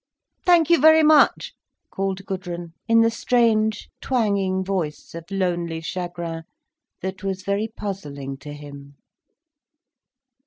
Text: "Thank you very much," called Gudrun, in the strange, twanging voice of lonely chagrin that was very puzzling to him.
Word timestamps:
"Thank 0.43 0.71
you 0.71 0.79
very 0.81 1.03
much," 1.03 1.53
called 1.91 2.25
Gudrun, 2.25 2.73
in 2.87 3.01
the 3.01 3.11
strange, 3.11 3.87
twanging 4.01 4.63
voice 4.65 5.13
of 5.13 5.29
lonely 5.29 5.79
chagrin 5.79 6.41
that 7.01 7.23
was 7.23 7.43
very 7.43 7.67
puzzling 7.67 8.37
to 8.37 8.51
him. 8.51 8.95